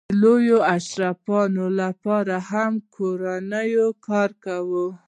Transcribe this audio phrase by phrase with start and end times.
[0.09, 1.39] د لویو اشرافو
[1.81, 3.59] لپاره هم کورونه
[4.05, 4.83] کارېدل.